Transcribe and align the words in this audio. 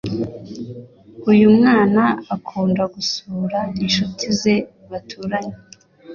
Uyumwana 1.31 2.03
akunda 2.35 2.83
gusura 2.93 3.59
inshuti 3.83 4.25
ze 4.39 4.55
baturanye 4.89 5.55